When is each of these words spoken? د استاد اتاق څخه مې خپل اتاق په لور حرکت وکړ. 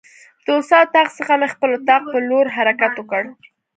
د 0.45 0.47
استاد 0.59 0.83
اتاق 0.89 1.07
څخه 1.17 1.33
مې 1.39 1.47
خپل 1.53 1.69
اتاق 1.77 2.01
په 2.11 2.19
لور 2.29 2.45
حرکت 2.55 2.93
وکړ. 2.97 3.23